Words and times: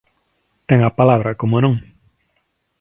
Ten 0.67 0.79
a 0.83 0.91
palabra, 0.99 1.37
como 1.41 1.57
non. 1.65 1.73